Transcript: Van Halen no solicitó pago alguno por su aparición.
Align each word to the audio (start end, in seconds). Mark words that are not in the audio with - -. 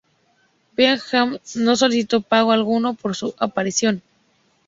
Van 0.75 0.99
Halen 1.11 1.39
no 1.57 1.75
solicitó 1.75 2.21
pago 2.21 2.53
alguno 2.53 2.95
por 2.95 3.15
su 3.15 3.35
aparición. 3.37 4.01